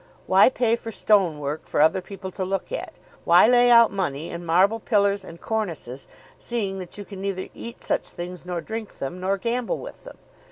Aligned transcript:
Why 0.25 0.49
pay 0.49 0.75
for 0.75 0.89
stone 0.89 1.37
work 1.37 1.67
for 1.67 1.79
other 1.79 2.01
people 2.01 2.31
to 2.31 2.43
look 2.43 2.71
at; 2.71 2.97
why 3.23 3.45
lay 3.47 3.69
out 3.69 3.91
money 3.91 4.31
in 4.31 4.43
marble 4.43 4.79
pillars 4.79 5.23
and 5.23 5.39
cornices, 5.39 6.07
seeing 6.39 6.79
that 6.79 6.97
you 6.97 7.05
can 7.05 7.21
neither 7.21 7.49
eat 7.53 7.83
such 7.83 8.07
things, 8.07 8.43
nor 8.43 8.61
drink 8.61 8.97
them, 8.97 9.19
nor 9.19 9.37
gamble 9.37 9.77
with 9.77 10.03
them? 10.05 10.17